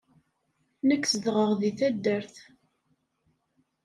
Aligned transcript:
Nekk 0.87 1.03
zedɣeɣ 1.11 1.51
deg 1.61 1.73
taddart. 1.79 2.35